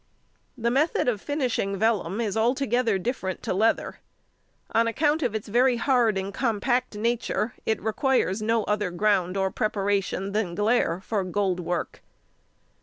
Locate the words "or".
9.37-9.51